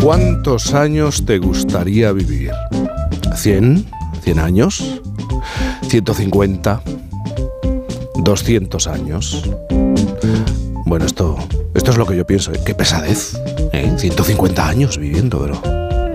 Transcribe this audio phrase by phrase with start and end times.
[0.00, 2.52] ¿Cuántos años te gustaría vivir?
[3.34, 3.84] ¿100?
[4.24, 5.00] ¿100 años?
[5.82, 6.80] ¿150?
[8.14, 9.50] ¿200 años?
[10.86, 11.36] Bueno, esto,
[11.74, 12.52] esto es lo que yo pienso.
[12.52, 12.60] ¿eh?
[12.64, 13.36] Qué pesadez.
[13.72, 13.92] ¿eh?
[13.96, 15.60] 150 años viviendo, pero...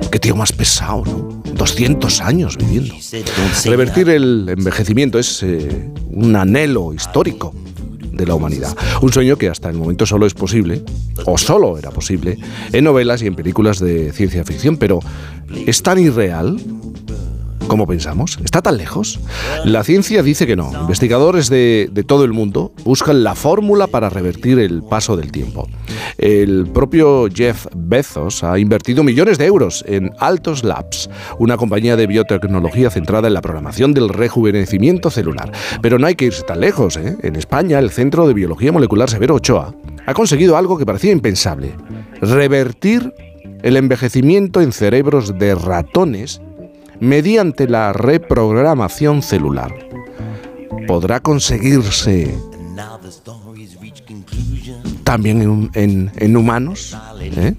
[0.09, 1.41] Qué tío más pesado, ¿no?
[1.53, 2.93] 200 años viviendo.
[3.65, 7.53] Revertir el envejecimiento es eh, un anhelo histórico
[8.14, 8.75] de la humanidad.
[9.02, 10.84] Un sueño que hasta el momento solo es posible,
[11.26, 12.38] o solo era posible,
[12.71, 14.99] en novelas y en películas de ciencia ficción, pero
[15.66, 16.57] ¿es tan irreal
[17.68, 18.40] como pensamos?
[18.44, 19.20] ¿Está tan lejos?
[19.66, 20.71] La ciencia dice que no.
[20.81, 25.68] Investigadores de, de todo el mundo buscan la fórmula para revertir el paso del tiempo.
[26.17, 31.09] El propio Jeff Bezos ha invertido millones de euros en Altos Labs,
[31.40, 35.52] una compañía de biotecnología centrada en la programación del rejuvenecimiento celular.
[35.81, 36.98] Pero no hay que irse tan lejos.
[36.98, 37.18] ¿eh?
[37.23, 39.73] En España, el Centro de Biología Molecular Severo Ochoa
[40.05, 41.76] ha conseguido algo que parecía impensable.
[42.21, 43.13] Revertir
[43.63, 46.41] el envejecimiento en cerebros de ratones
[46.99, 49.74] mediante la reprogramación celular.
[50.87, 52.35] ¿Podrá conseguirse
[55.04, 56.98] también en, humanos?
[57.21, 57.55] ¿eh?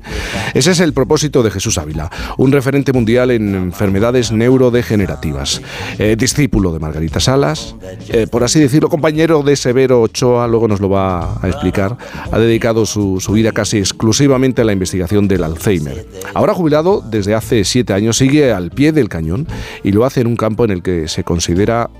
[0.54, 5.62] Ese es el propósito de Jesús Ávila, un referente mundial en enfermedades neurodegenerativas,
[5.98, 7.76] eh, discípulo de Margarita Salas,
[8.08, 11.96] eh, por así decirlo, compañero de Severo Ochoa, luego nos lo va a explicar,
[12.30, 16.06] ha dedicado su, su vida casi exclusivamente a la investigación del Alzheimer.
[16.34, 19.46] Ahora jubilado desde hace siete años, sigue al pie del cañón
[19.82, 21.90] y lo hace en un campo en el que se considera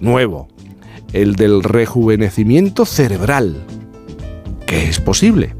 [0.00, 0.48] nuevo,
[1.12, 3.64] el del rejuvenecimiento cerebral,
[4.70, 5.56] que es posible.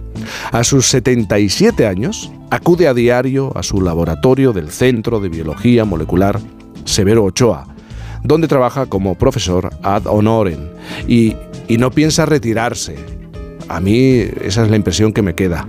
[0.53, 6.39] A sus 77 años, acude a diario a su laboratorio del Centro de Biología Molecular
[6.85, 7.67] Severo Ochoa,
[8.23, 10.61] donde trabaja como profesor ad honorem
[11.09, 11.35] y,
[11.67, 13.20] y no piensa retirarse
[13.71, 15.69] a mí esa es la impresión que me queda.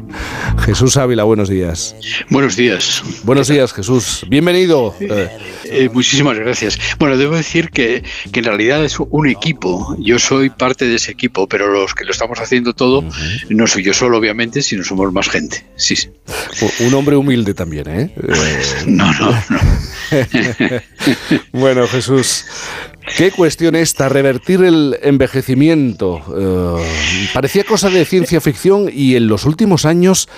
[0.65, 1.95] Jesús Ávila, buenos días.
[2.29, 3.03] Buenos días.
[3.23, 4.25] Buenos días, Jesús.
[4.27, 4.95] Bienvenido.
[4.99, 6.79] Eh, muchísimas gracias.
[6.97, 9.95] Bueno, debo decir que, que, en realidad es un equipo.
[9.99, 13.05] Yo soy parte de ese equipo, pero los que lo estamos haciendo todo
[13.49, 15.63] no soy yo solo, obviamente, sino somos más gente.
[15.75, 16.09] Sí, sí.
[16.79, 18.15] Un hombre humilde también, ¿eh?
[18.87, 19.59] no, no, no.
[21.51, 22.45] bueno, Jesús,
[23.17, 24.09] ¿Qué cuestión esta?
[24.09, 26.21] Revertir el envejecimiento.
[26.37, 30.29] Eh, parecía cosa de ciencia ficción y en los últimos años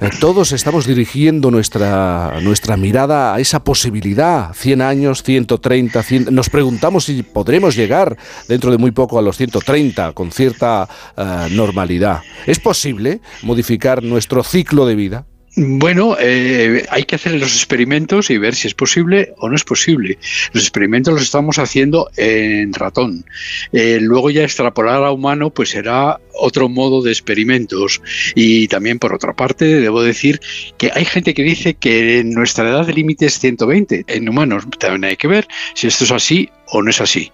[0.00, 4.54] eh, todos estamos dirigiendo nuestra, nuestra mirada a esa posibilidad.
[4.54, 8.16] 100 años, 130, 100, nos preguntamos si podremos llegar
[8.48, 12.20] dentro de muy poco a los 130 con cierta eh, normalidad.
[12.46, 15.26] ¿Es posible modificar nuestro ciclo de vida?
[15.54, 19.64] Bueno, eh, hay que hacer los experimentos y ver si es posible o no es
[19.64, 20.18] posible.
[20.54, 23.26] Los experimentos los estamos haciendo en ratón.
[23.70, 28.00] Eh, luego ya extrapolar a humano pues será otro modo de experimentos.
[28.34, 30.40] Y también por otra parte debo decir
[30.78, 34.04] que hay gente que dice que nuestra edad de límite es 120.
[34.06, 37.30] En humanos también hay que ver si esto es así o no es así.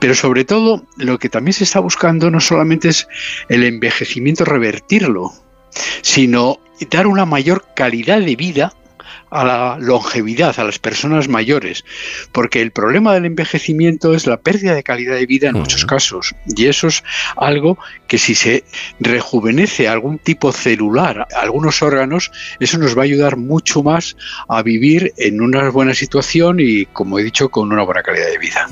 [0.00, 3.08] Pero sobre todo lo que también se está buscando no solamente es
[3.50, 5.34] el envejecimiento, revertirlo,
[6.02, 6.58] sino
[6.90, 8.72] dar una mayor calidad de vida
[9.30, 11.84] a la longevidad, a las personas mayores,
[12.32, 16.34] porque el problema del envejecimiento es la pérdida de calidad de vida en muchos casos,
[16.46, 17.02] y eso es
[17.36, 18.64] algo que si se
[19.00, 22.30] rejuvenece algún tipo celular, algunos órganos,
[22.60, 24.16] eso nos va a ayudar mucho más
[24.48, 28.38] a vivir en una buena situación y, como he dicho, con una buena calidad de
[28.38, 28.66] vida.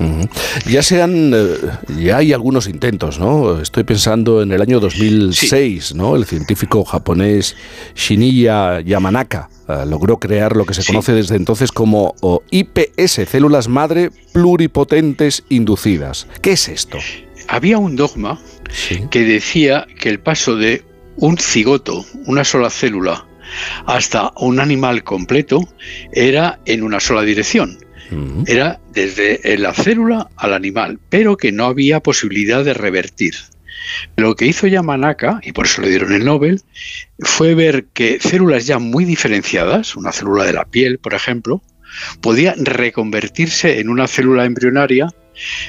[0.65, 1.57] Ya sean, eh,
[1.99, 3.61] ya hay algunos intentos, ¿no?
[3.61, 6.15] Estoy pensando en el año 2006, ¿no?
[6.15, 7.55] El científico japonés
[7.95, 12.15] Shiniya Yamanaka eh, logró crear lo que se conoce desde entonces como
[12.51, 16.27] IPS, células madre pluripotentes inducidas.
[16.41, 16.97] ¿Qué es esto?
[17.47, 18.39] Había un dogma
[19.09, 20.83] que decía que el paso de
[21.17, 23.25] un cigoto, una sola célula,
[23.85, 25.67] hasta un animal completo
[26.11, 27.77] era en una sola dirección.
[28.45, 33.35] Era desde la célula al animal, pero que no había posibilidad de revertir.
[34.15, 36.61] Lo que hizo Yamanaka, y por eso le dieron el Nobel,
[37.19, 41.61] fue ver que células ya muy diferenciadas, una célula de la piel, por ejemplo,
[42.21, 45.07] podía reconvertirse en una célula embrionaria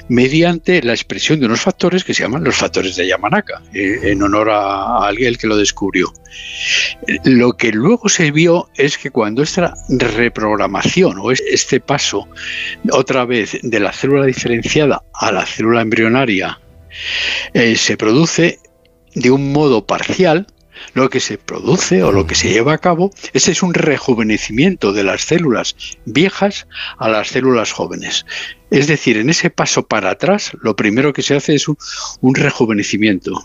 [0.09, 4.23] mediante la expresión de unos factores que se llaman los factores de Yamanaka, eh, en
[4.23, 6.13] honor a, alguien que lo descubrió.
[7.25, 12.29] Lo que luego se vio es que cuando esta reprogramación o este paso
[12.91, 16.59] otra vez de la célula diferenciada a la célula embrionaria
[17.55, 18.59] eh, se produce
[19.15, 20.47] de un modo parcial,
[20.95, 24.93] lo que se produce o lo que se lleva a cabo, ese es un rejuvenecimiento
[24.93, 26.69] de las células viejas
[26.99, 28.27] a las células jóvenes.
[28.71, 31.77] Es decir, en ese paso para atrás, lo primero que se hace es un,
[32.21, 33.43] un rejuvenecimiento.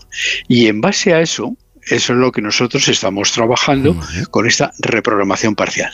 [0.48, 1.56] Y en base a eso,
[1.86, 3.96] eso es lo que nosotros estamos trabajando
[4.30, 5.92] con esta reprogramación parcial.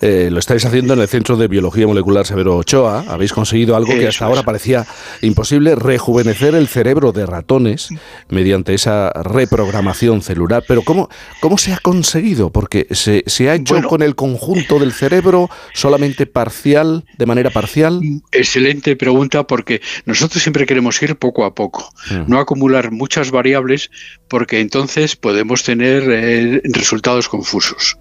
[0.00, 3.04] Eh, lo estáis haciendo en el Centro de Biología Molecular Severo Ochoa.
[3.08, 4.86] Habéis conseguido algo que hasta ahora parecía
[5.22, 7.88] imposible, rejuvenecer el cerebro de ratones
[8.28, 10.64] mediante esa reprogramación celular.
[10.66, 11.08] Pero ¿cómo,
[11.40, 12.50] cómo se ha conseguido?
[12.50, 18.00] Porque se, ha hecho con el conjunto del cerebro solamente parcial, de manera parcial.
[18.32, 21.92] Excelente pregunta porque nosotros siempre queremos ir poco a poco,
[22.26, 23.90] no acumular muchas variables
[24.28, 27.96] porque entonces podemos tener eh, resultados confusos.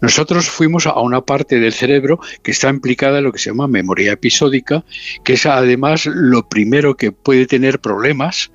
[0.00, 3.68] Nosotros fuimos a una parte del cerebro que está implicada en lo que se llama
[3.68, 4.84] memoria episódica,
[5.22, 8.50] que es además lo primero que puede tener problemas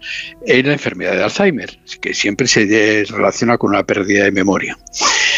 [0.45, 4.77] en la enfermedad de Alzheimer, que siempre se relaciona con una pérdida de memoria.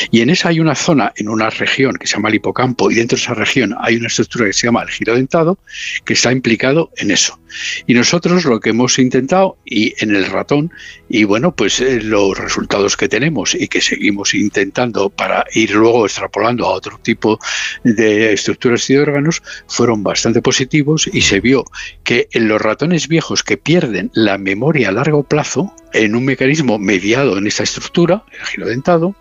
[0.09, 2.95] Y en esa hay una zona, en una región que se llama el hipocampo, y
[2.95, 5.59] dentro de esa región hay una estructura que se llama el giro dentado,
[6.05, 7.39] que está implicado en eso.
[7.85, 10.71] Y nosotros lo que hemos intentado, y en el ratón,
[11.07, 16.05] y bueno, pues eh, los resultados que tenemos y que seguimos intentando para ir luego
[16.05, 17.39] extrapolando a otro tipo
[17.83, 21.65] de estructuras y de órganos, fueron bastante positivos y se vio
[22.03, 26.79] que en los ratones viejos que pierden la memoria a largo plazo, en un mecanismo
[26.79, 29.15] mediado en esa estructura, el giro dentado,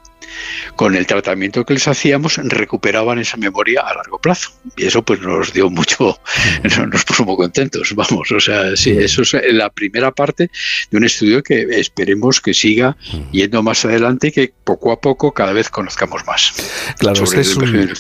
[0.77, 4.51] con el tratamiento que les hacíamos recuperaban esa memoria a largo plazo.
[4.77, 6.19] Y eso pues nos dio mucho,
[6.91, 8.31] nos puso muy contentos, vamos.
[8.33, 10.51] O sea, sí, eso es la primera parte
[10.91, 12.97] de un estudio que esperemos que siga
[13.33, 16.53] yendo más adelante y que poco a poco cada vez conozcamos más.
[16.99, 17.91] Claro, este es, un,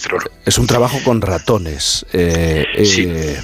[0.45, 2.07] es un trabajo con ratones.
[2.13, 3.41] Eh, eh,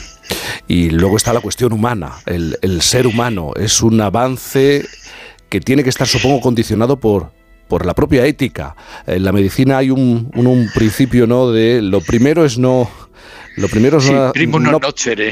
[0.68, 3.52] y luego está la cuestión humana, el, el ser humano.
[3.56, 4.86] Es un avance
[5.48, 7.32] que tiene que estar, supongo, condicionado por
[7.68, 8.76] por la propia ética.
[9.06, 12.90] En la medicina hay un, un, principio no de lo primero es no
[13.56, 14.80] lo primero es no, no,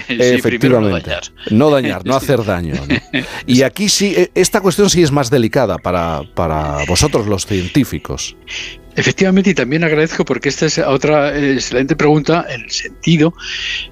[0.09, 1.23] efectivamente, dañar.
[1.51, 2.75] no dañar, no hacer daño.
[3.47, 8.37] Y aquí sí, e, esta cuestión sí es más delicada para, para vosotros los científicos.
[8.95, 13.33] Efectivamente, y también agradezco porque esta es otra excelente pregunta en el sentido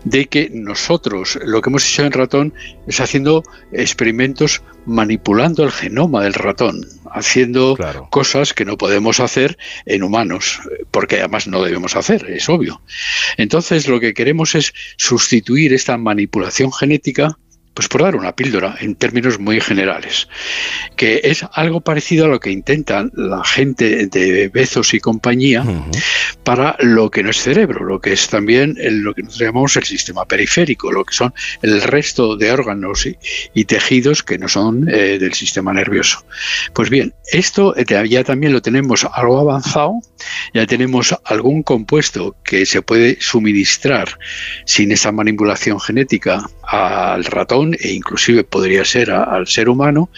[0.04, 2.54] de que nosotros lo que hemos hecho en ratón
[2.86, 3.42] es haciendo
[3.72, 7.78] experimentos manipulando el genoma del ratón, haciendo
[8.10, 9.56] cosas que no podemos hacer
[9.86, 10.60] en humanos,
[10.90, 12.82] porque además no debemos hacer, es obvio.
[13.36, 17.38] Entonces, lo que queremos es sustituir esta manipulación genética
[17.74, 20.28] pues por dar una píldora en términos muy generales,
[20.96, 25.64] que es algo parecido a lo que intentan la gente de Bezos y compañía
[26.42, 29.84] para lo que no es cerebro, lo que es también lo que nosotros llamamos el
[29.84, 31.32] sistema periférico, lo que son
[31.62, 33.06] el resto de órganos
[33.54, 36.24] y, tejidos que no son eh, del sistema nervioso.
[36.74, 40.00] Pues bien, esto ya también lo tenemos algo avanzado,
[40.52, 44.18] ya tenemos algún compuesto que se puede suministrar
[44.64, 50.10] sin esa manipulación genética al ratón e inclusive podría ser al ser humano.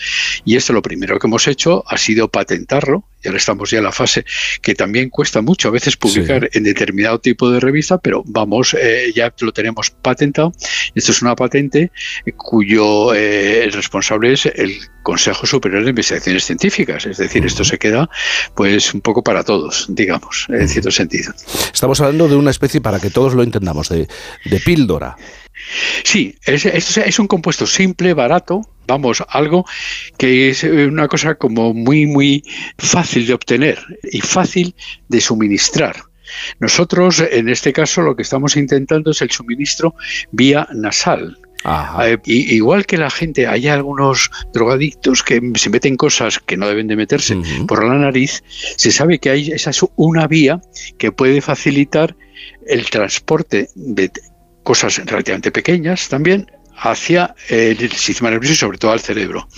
[0.44, 3.04] Y esto lo primero que hemos hecho ha sido patentarlo.
[3.24, 4.24] Y ahora estamos ya en la fase
[4.60, 9.12] que también cuesta mucho a veces publicar en determinado tipo de revista, pero vamos, eh,
[9.14, 10.52] ya lo tenemos patentado.
[10.94, 11.92] Esto es una patente
[12.36, 17.06] cuyo eh, responsable es el Consejo Superior de Investigaciones Científicas.
[17.06, 18.08] Es decir, esto se queda
[18.56, 21.32] pues un poco para todos, digamos, en cierto sentido.
[21.72, 24.08] Estamos hablando de una especie, para que todos lo entendamos, de,
[24.44, 25.16] de píldora.
[26.04, 29.64] Sí, es, es, un compuesto simple, barato, vamos, algo
[30.18, 32.42] que es una cosa como muy, muy
[32.78, 34.74] fácil de obtener y fácil
[35.08, 35.96] de suministrar.
[36.60, 39.94] Nosotros, en este caso, lo que estamos intentando es el suministro
[40.31, 46.56] vía nasal, eh, igual que la gente, hay algunos drogadictos que se meten cosas que
[46.56, 47.36] no deben de meterse
[47.69, 48.42] por la nariz,
[48.76, 50.60] se sabe que hay esa es una vía
[50.98, 52.16] que puede facilitar
[52.66, 54.10] el transporte de
[54.62, 59.48] cosas relativamente pequeñas también hacia el sistema nervioso y sobre todo al cerebro.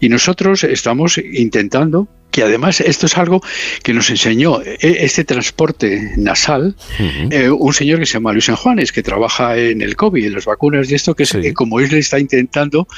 [0.00, 3.40] Y nosotros estamos intentando que además esto es algo
[3.82, 6.76] que nos enseñó e, este transporte nasal
[7.30, 10.44] eh, un señor que se llama Luis Juanes, que trabaja en el COVID, en las
[10.44, 12.88] vacunas y esto, que es como él está intentando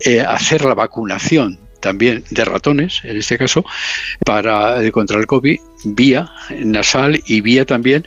[0.00, 3.64] eh, hacer la vacunación también de ratones, en este caso,
[4.24, 8.04] para eh, contra el COVID vía nasal y vía también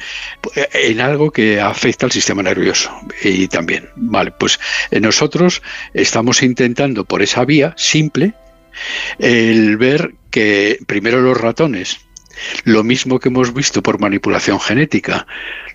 [0.55, 2.91] eh, en algo que afecta al sistema nervioso.
[3.23, 4.59] Y también vale pues
[4.91, 5.61] eh, nosotros
[5.93, 8.33] estamos intentando por esa vía simple
[9.19, 11.99] el ver que primero los ratones
[12.63, 15.27] lo mismo que hemos visto por manipulación genética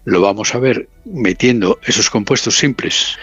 [0.05, 3.19] lo vamos a ver metiendo esos compuestos simples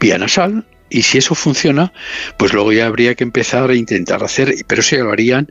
[0.00, 1.92] vía nasal y si eso funciona,
[2.36, 5.48] pues luego ya habría que empezar a intentar hacer, pero ya lo harían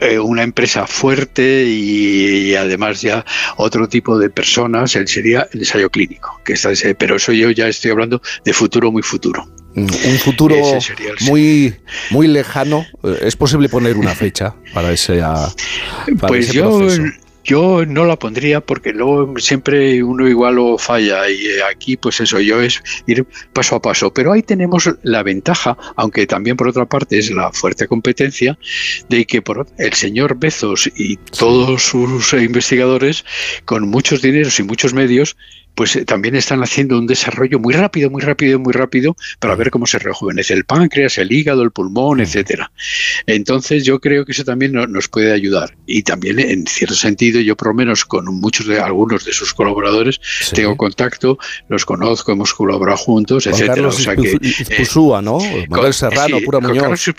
[0.00, 3.24] eh, una empresa fuerte y, además ya
[3.56, 7.50] otro tipo de personas, él sería el ensayo clínico, que está ese, pero eso yo
[7.50, 9.48] ya estoy hablando de futuro muy futuro.
[9.74, 10.56] Un futuro
[11.20, 11.74] muy,
[12.10, 12.86] muy lejano.
[13.02, 16.88] Eh, ¿Es posible poner una fecha para ese, para pues yo,
[17.46, 22.20] yo no la pondría porque luego siempre uno igual lo falla y eh, aquí pues
[22.20, 24.12] eso yo es ir paso a paso.
[24.12, 28.58] Pero ahí tenemos la ventaja, aunque también por otra parte es la fuerte competencia,
[29.08, 33.24] de que por el señor Bezos y todos sus investigadores
[33.64, 35.36] con muchos dineros y muchos medios
[35.76, 39.70] pues eh, también están haciendo un desarrollo muy rápido, muy rápido, muy rápido para ver
[39.70, 42.72] cómo se rejuvenece el páncreas, el hígado, el pulmón, etcétera.
[43.26, 47.56] Entonces yo creo que eso también nos puede ayudar y también en cierto sentido yo
[47.56, 50.18] por lo menos con muchos de algunos de sus colaboradores
[50.54, 53.88] tengo contacto, los conozco, hemos colaborado juntos, etcétera.
[53.88, 55.38] o sea que eh, ¿no?
[55.68, 57.12] Manuel Serrano, Pura Muñoz.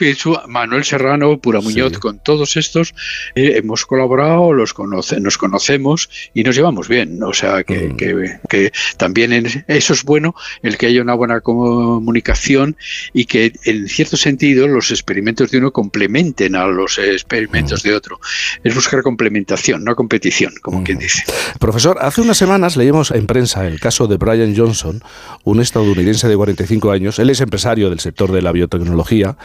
[0.48, 2.96] Manuel Serrano, Pura Muñoz, con todos estos
[3.36, 7.98] eh, hemos colaborado, los conoce, nos conocemos y nos llevamos bien, o sea que, mm.
[7.98, 9.34] que que también
[9.68, 12.78] eso es bueno, el que haya una buena comunicación
[13.14, 18.20] y que en cierto sentido los experimentos de uno complementen a los experimentos de otro.
[18.64, 21.24] Es buscar complementación, no competición, como quien dice.
[21.60, 25.02] Profesor, hace unas semanas leímos en prensa el caso de Brian Johnson,
[25.44, 29.38] un estadounidense de 45 años, él es empresario del sector de la biotecnología,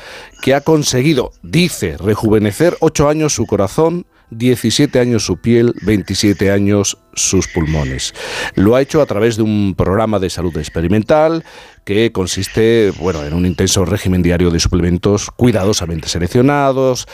[0.42, 4.06] que ha conseguido, dice, rejuvenecer 8 años su corazón
[4.38, 8.14] 17 años su piel, 27 años sus pulmones.
[8.54, 11.44] Lo ha hecho a través de un programa de salud experimental
[11.84, 17.06] que consiste bueno, en un intenso régimen diario de suplementos cuidadosamente seleccionados,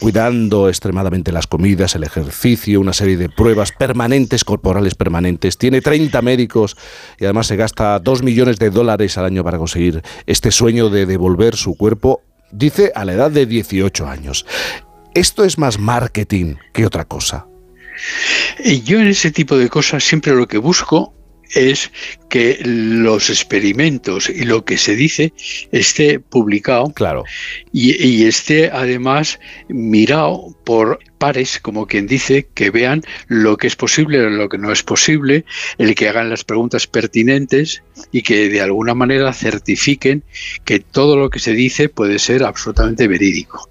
[0.00, 5.58] cuidando extremadamente las comidas, el ejercicio, una serie de pruebas permanentes, corporales permanentes.
[5.58, 6.76] Tiene 30 médicos
[7.18, 11.06] y además se gasta 2 millones de dólares al año para conseguir este sueño de
[11.06, 14.44] devolver su cuerpo dice a la edad de 18 años.
[15.14, 17.46] Esto es más marketing que otra cosa.
[18.84, 21.14] Yo en ese tipo de cosas siempre lo que busco
[21.54, 21.90] es
[22.28, 25.32] que los experimentos y lo que se dice
[25.72, 27.24] esté publicado claro.
[27.72, 34.20] y, esté además mirado por pares, como quien dice, que vean lo que es posible
[34.20, 35.44] o lo que no es posible,
[35.76, 40.24] el que hagan las preguntas pertinentes y que de alguna manera certifiquen
[40.64, 43.68] que todo lo que se dice puede ser absolutamente verídico.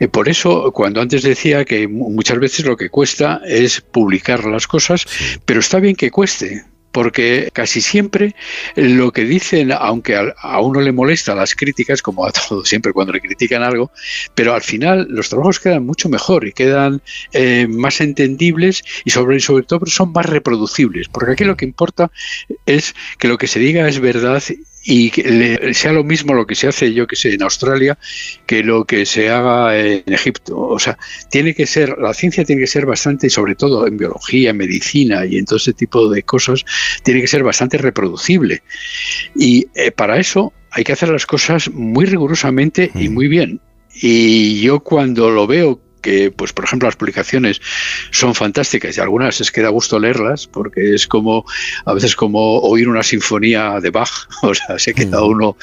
[0.00, 4.66] Eh, por eso, cuando antes decía que muchas veces lo que cuesta es publicar las
[4.66, 5.06] cosas,
[5.44, 8.34] pero está bien que cueste, porque casi siempre
[8.74, 13.12] lo que dicen, aunque a, uno le molesta las críticas, como a todos siempre cuando
[13.12, 13.90] le critican algo,
[14.34, 19.40] pero al final los trabajos quedan mucho mejor y quedan eh, más entendibles y sobre,
[19.40, 22.10] sobre todo son más reproducibles, porque aquí lo que importa
[22.66, 24.42] es que lo que se diga es verdad
[24.82, 27.98] y que sea lo mismo lo que se hace, yo que sé, en Australia,
[28.46, 30.58] que lo que se haga en Egipto.
[30.58, 30.98] O sea,
[31.30, 35.26] tiene que ser, la ciencia tiene que ser bastante, sobre todo en biología, en medicina
[35.26, 36.64] y en todo ese tipo de cosas,
[37.02, 38.62] tiene que ser bastante reproducible.
[39.36, 43.14] Y eh, para eso hay que hacer las cosas muy rigurosamente y mm.
[43.14, 43.60] muy bien.
[43.94, 47.60] Y yo cuando lo veo que, pues, por ejemplo, las publicaciones
[48.10, 51.44] son fantásticas y algunas es que da gusto leerlas porque es como,
[51.84, 55.30] a veces como oír una sinfonía de Bach, o sea, sé que cada mm.
[55.30, 55.56] uno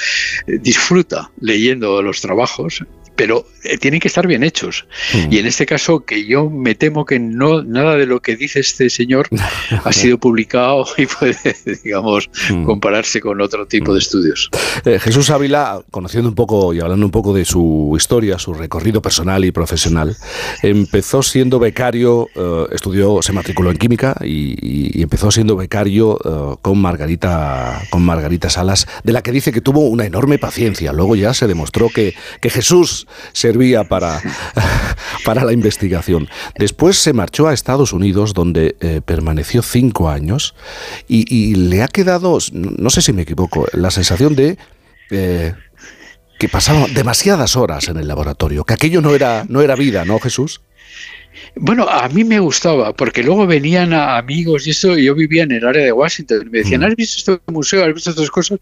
[0.47, 2.83] eh, disfruta leyendo los trabajos
[3.17, 4.85] pero eh, tienen que estar bien hechos.
[5.13, 5.33] Hmm.
[5.33, 8.61] Y en este caso, que yo me temo que no nada de lo que dice
[8.61, 9.27] este señor
[9.83, 11.35] ha sido publicado y puede,
[11.83, 12.63] digamos, hmm.
[12.63, 14.01] compararse con otro tipo de hmm.
[14.01, 14.49] estudios.
[14.85, 19.01] Eh, Jesús Ávila, conociendo un poco y hablando un poco de su historia, su recorrido
[19.01, 20.15] personal y profesional,
[20.61, 26.19] empezó siendo becario, eh, estudió, se matriculó en química y, empezó siendo becario
[26.61, 30.91] con Margarita con Margarita Salas, de la que dice que tuvo una enorme paciencia.
[30.91, 34.21] Luego ya se demostró que, que Jesús servía para,
[35.25, 36.27] para la investigación.
[36.57, 40.55] Después se marchó a Estados Unidos, donde eh, permaneció cinco años
[41.07, 44.57] y, le ha quedado, no sé si me equivoco, la sensación de...
[45.09, 45.53] Eh,
[46.39, 50.19] que pasaba demasiadas horas en el laboratorio, que aquello no era, no era vida, ¿no,
[50.19, 50.61] Jesús?
[51.55, 55.51] Bueno, a mí me gustaba, porque luego venían amigos y eso, y yo vivía en
[55.51, 56.85] el área de Washington, y me decían, mm.
[56.85, 57.83] ¿has visto este museo?
[57.83, 58.59] ¿Has visto estas cosas?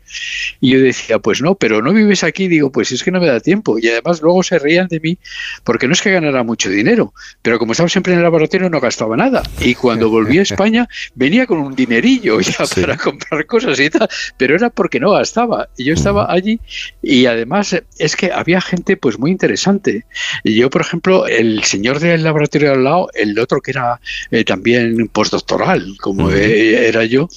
[0.60, 3.28] Y yo decía, pues no, pero no vives aquí, digo, pues es que no me
[3.28, 3.78] da tiempo.
[3.80, 5.18] Y además luego se reían de mí,
[5.64, 8.80] porque no es que ganara mucho dinero, pero como estaba siempre en el laboratorio no
[8.80, 9.44] gastaba nada.
[9.60, 14.08] Y cuando volví a España venía con un dinerillo ya para comprar cosas y tal,
[14.38, 15.70] pero era porque no gastaba.
[15.78, 16.60] Y yo estaba allí
[17.02, 20.06] y además es que había gente pues muy interesante.
[20.44, 24.00] Y yo, por ejemplo, el señor del laboratorio al lado, el otro que era
[24.32, 27.28] eh, también postdoctoral, como eh, era yo,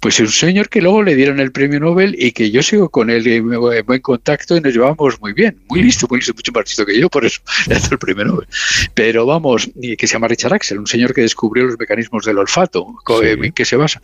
[0.00, 2.88] pues es un señor que luego le dieron el premio Nobel y que yo sigo
[2.88, 6.52] con él en buen contacto y nos llevamos muy bien, muy listo, muy listo, mucho
[6.52, 8.48] más listo que yo, por eso le el premio Nobel.
[8.94, 12.86] Pero vamos, que se llama Richard Axel, un señor que descubrió los mecanismos del olfato,
[13.22, 14.00] en que se basa.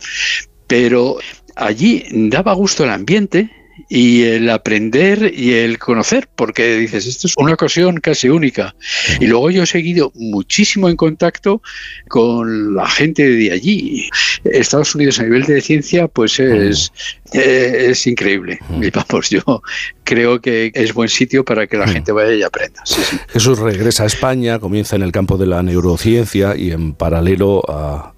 [0.67, 1.17] Pero
[1.55, 3.49] allí daba gusto el ambiente,
[3.89, 8.75] y el aprender y el conocer, porque dices, esto es una ocasión casi única.
[9.19, 11.61] Y luego yo he seguido muchísimo en contacto
[12.07, 14.09] con la gente de allí.
[14.43, 16.91] Estados Unidos a nivel de ciencia, pues es,
[17.33, 18.59] eh, es increíble.
[18.81, 19.61] Y vamos, yo
[20.03, 22.81] creo que es buen sitio para que la gente vaya y aprenda.
[23.29, 28.13] Jesús regresa a España, comienza en el campo de la neurociencia y en paralelo a,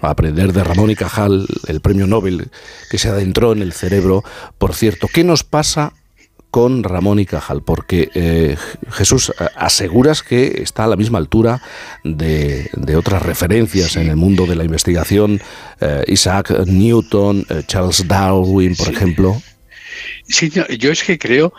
[0.00, 2.48] aprender de Ramón y Cajal, el premio Nobel
[2.90, 4.24] que se adentró en el cerebro.
[4.58, 5.92] Por cierto, ¿qué nos pasa
[6.50, 8.56] con Ramón y Cajal, porque eh,
[8.90, 11.62] Jesús, eh, aseguras que está a la misma altura
[12.04, 15.40] de, otras referencias en el mundo de la investigación,
[15.80, 19.42] eh, Isaac Newton, Charles Darwin, por ejemplo.
[20.26, 21.52] Sí, yo es que creo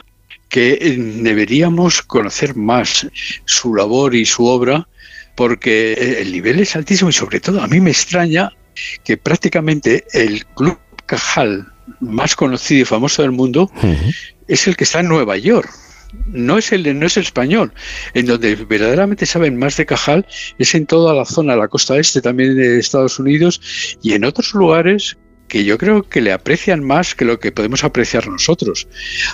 [0.50, 3.08] que deberíamos conocer más
[3.46, 4.88] su labor y su obra,
[5.36, 8.52] porque el nivel es altísimo y sobre todo a mí me extraña
[9.04, 11.68] que prácticamente el club Cajal
[12.00, 13.72] más conocido y famoso del mundo
[14.50, 15.70] es el que está en Nueva York.
[16.26, 17.72] No es el no es el español,
[18.16, 20.26] en donde verdaderamente saben más de Cajal
[20.58, 23.62] es en toda la zona, la costa este también de Estados Unidos
[24.02, 25.18] y en otros lugares
[25.50, 28.88] que yo creo que le aprecian más que lo que podemos apreciar nosotros.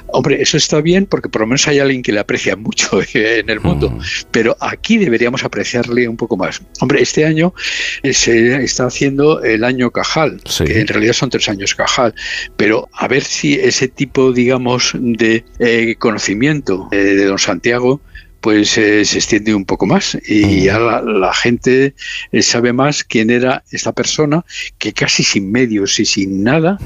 [0.08, 3.50] Hombre, eso está bien porque por lo menos hay alguien que le aprecia mucho en
[3.50, 4.02] el mundo, mm.
[4.32, 6.62] pero aquí deberíamos apreciarle un poco más.
[6.80, 7.54] Hombre, este año
[8.02, 12.16] eh, se está haciendo el año Cajal, que en realidad son tres años Cajal,
[12.58, 18.02] pero a ver si ese tipo, digamos, de eh, conocimiento eh, de don Santiago
[18.46, 21.96] pues eh, se extiende un poco más y ya la, gente
[22.32, 24.46] eh, sabe más quién era esta persona
[24.78, 26.78] que casi sin medios y sin nada,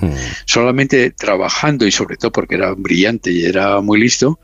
[0.46, 4.40] solamente trabajando y sobre todo porque era brillante y era muy listo,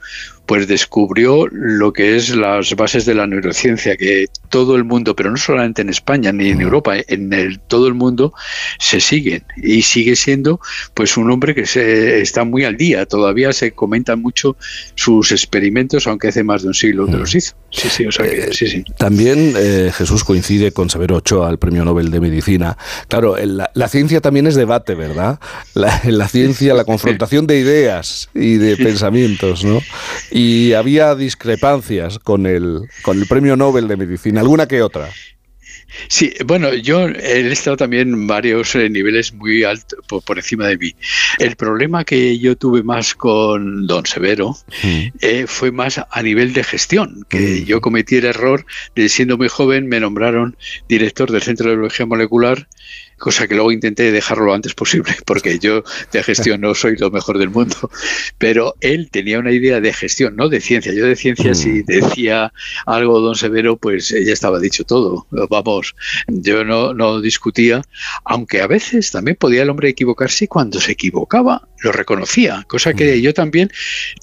[0.46, 5.32] pues descubrió lo que es las bases de la neurociencia, que todo el mundo, pero
[5.32, 8.34] no solamente en España ni en Europa, en el, todo el mundo
[8.80, 10.60] se siguen y sigue siendo
[10.94, 13.06] pues un hombre que se, está muy al día.
[13.06, 14.56] Todavía se comentan mucho
[14.96, 17.56] sus experimentos, aunque hace más de un siglo que los hizo.
[17.72, 18.84] Sí, sí, o sea que, sí, sí.
[18.98, 22.78] También eh, Jesús coincide con Severo Ochoa, el premio Nobel de Medicina.
[23.08, 25.40] Claro, la, la ciencia también es debate, ¿verdad?
[25.74, 29.82] La, la ciencia, la confrontación de ideas y de pensamientos, ¿no?
[30.36, 35.08] Y había discrepancias con el, con el premio Nobel de Medicina, alguna que otra.
[36.08, 40.78] Sí, bueno, yo he estado también en varios eh, niveles muy altos por, encima de
[40.78, 40.96] mí.
[41.40, 45.00] El problema que yo tuve más con don Severo mm.
[45.22, 47.66] eh, fue más a nivel de gestión, que mm.
[47.66, 52.06] yo cometí el error de siendo muy joven me nombraron director del Centro de Biología
[52.06, 52.68] Molecular
[53.18, 57.12] cosa que luego intenté dejarlo lo antes posible, porque yo de gestión no soy lo
[57.12, 57.90] mejor del mundo,
[58.38, 60.94] pero él tenía una idea de gestión, no de ciencia.
[60.94, 61.86] Yo de ciencia, si mm.
[61.86, 62.54] decía
[62.86, 65.28] algo don Severo, pues ya estaba dicho todo.
[65.50, 65.85] Vamos,
[66.28, 67.82] yo no, no discutía,
[68.24, 72.94] aunque a veces también podía el hombre equivocarse y cuando se equivocaba lo reconocía, cosa
[72.94, 73.72] que yo también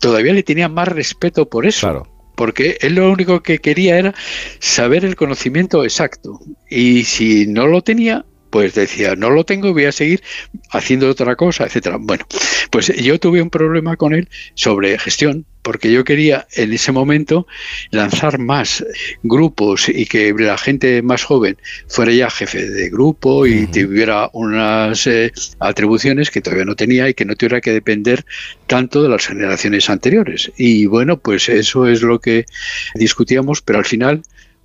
[0.01, 2.07] todavía le tenía más respeto por eso.
[2.35, 4.15] porque él lo único que quería era
[4.59, 9.87] saber el conocimiento exacto y si no lo tenía, pues decía, no lo tengo, voy
[9.87, 10.23] a seguir
[10.71, 11.97] haciendo otra cosa, etcétera.
[11.99, 12.27] Bueno,
[12.71, 17.47] pues yo tuve un problema con él sobre gestión, porque yo quería en ese momento
[17.91, 18.85] lanzar más
[19.23, 21.57] grupos y que la gente más joven
[21.89, 27.15] fuera ya jefe de grupo y tuviera unas eh, atribuciones que todavía no tenía y
[27.15, 28.25] que no tuviera que depender
[28.67, 30.53] tanto de las generaciones anteriores.
[30.57, 32.47] Y bueno, pues eso es lo que
[32.95, 34.23] discutíamos, pero al final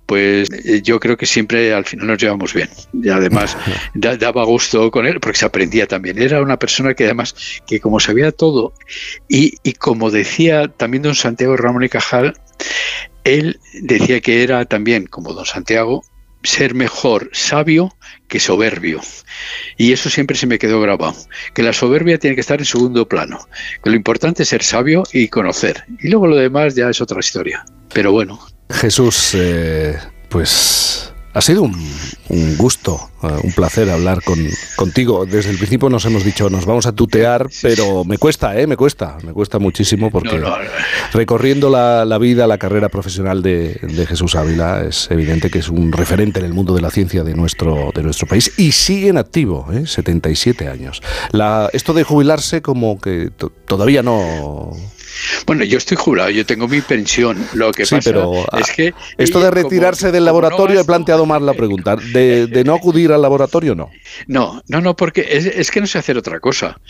[0.08, 2.70] pues eh, yo creo que siempre al final nos llevamos bien.
[2.94, 3.58] Y además
[3.94, 6.20] daba gusto con él porque se aprendía también.
[6.20, 7.34] Era una persona que además,
[7.66, 8.72] que como sabía todo,
[9.28, 12.40] y, y como decía también don Santiago Ramón y Cajal,
[13.24, 16.02] él decía que era también, como don Santiago,
[16.42, 17.94] ser mejor sabio
[18.28, 19.02] que soberbio.
[19.76, 21.16] Y eso siempre se me quedó grabado,
[21.52, 23.46] que la soberbia tiene que estar en segundo plano,
[23.84, 25.84] que lo importante es ser sabio y conocer.
[26.00, 27.66] Y luego lo demás ya es otra historia.
[27.92, 34.38] Pero bueno, Jesús, eh, pues ha sido un, gusto, eh, un placer hablar con,
[34.76, 35.24] contigo.
[35.24, 38.66] Desde el principio nos hemos dicho, nos vamos a tutear, pero me cuesta, ¿eh?
[38.66, 40.42] Me cuesta, me cuesta muchísimo porque
[41.12, 46.40] recorriendo la, vida, la carrera profesional de, Jesús Ávila, es evidente que es un referente
[46.40, 49.68] en el mundo de la ciencia de nuestro, de nuestro país y sigue en activo,
[49.72, 49.86] ¿eh?
[49.86, 51.02] 77 años.
[51.30, 53.30] La, esto de jubilarse como que
[53.64, 54.72] todavía no
[55.46, 57.38] Bueno, yo estoy jurado, yo tengo mi pensión.
[57.54, 58.16] Lo que pasa es
[58.52, 58.94] ah, que.
[59.16, 61.96] Esto de retirarse del laboratorio, he planteado mal la pregunta.
[61.96, 63.90] De, no acudir al laboratorio, no.
[64.26, 66.80] No, no, no, porque es, que no sé hacer otra cosa.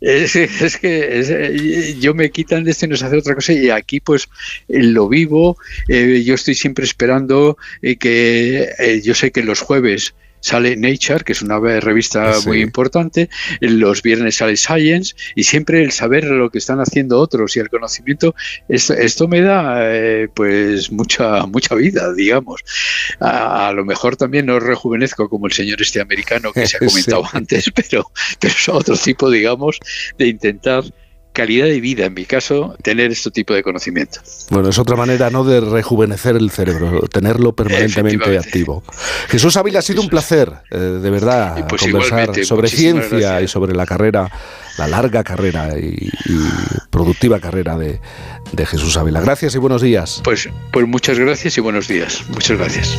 [0.00, 0.32] Es,
[0.78, 4.28] que yo me quitan de esto y no sé hacer otra cosa, y aquí, pues,
[4.68, 5.56] lo vivo.
[5.88, 8.70] Eh, yo estoy siempre esperando eh, que.
[8.78, 10.14] Eh, yo sé que los jueves
[10.46, 13.28] sale Nature, que es una revista muy importante,
[13.60, 17.68] los viernes sale Science y siempre el saber lo que están haciendo otros y el
[17.68, 18.32] conocimiento,
[18.68, 22.60] esto, me da eh, pues mucha, mucha vida, digamos.
[23.18, 27.24] A, lo mejor también no rejuvenezco como el señor este americano que se ha comentado
[27.32, 29.80] antes, pero, pero es otro tipo, digamos,
[30.16, 30.84] de intentar
[31.36, 34.20] calidad de vida, en mi caso, tener este tipo de conocimiento.
[34.48, 38.82] Bueno, es otra manera no de rejuvenecer el cerebro, tenerlo permanentemente activo.
[39.28, 43.74] Jesús Ávila, ha sido un placer, eh, de verdad, pues conversar sobre ciencia y sobre
[43.74, 44.30] la carrera,
[44.78, 46.10] la larga carrera y,
[46.88, 48.00] productiva carrera de,
[48.52, 49.20] de, Jesús Ávila.
[49.20, 50.22] Gracias y buenos días.
[50.24, 52.24] Pues, pues muchas gracias y buenos días.
[52.30, 52.96] Muchas gracias.